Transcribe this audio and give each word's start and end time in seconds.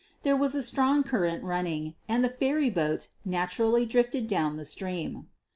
There 0.23 0.35
was 0.35 0.55
a 0.55 0.63
strong 0.63 1.03
current 1.03 1.43
running 1.43 1.93
and 2.09 2.23
the 2.23 2.29
ferry 2.29 2.71
boat 2.71 3.09
naturally 3.23 3.85
drifted 3.85 4.25
down 4.25 4.57
the 4.57 4.65
stream. 4.65 5.27